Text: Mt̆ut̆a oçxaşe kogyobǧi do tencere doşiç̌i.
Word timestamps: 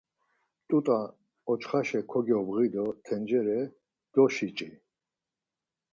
Mt̆ut̆a 0.63 0.99
oçxaşe 1.51 1.99
kogyobǧi 2.11 2.67
do 2.73 2.85
tencere 3.05 3.59
doşiç̌i. 4.13 4.67